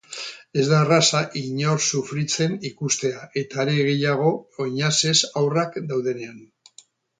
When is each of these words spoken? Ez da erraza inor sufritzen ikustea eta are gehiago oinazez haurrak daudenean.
Ez 0.61 0.63
da 0.69 0.77
erraza 0.85 1.19
inor 1.41 1.83
sufritzen 1.87 2.57
ikustea 2.71 3.29
eta 3.43 3.61
are 3.65 3.77
gehiago 3.91 4.33
oinazez 4.67 5.15
haurrak 5.29 5.81
daudenean. 5.93 6.45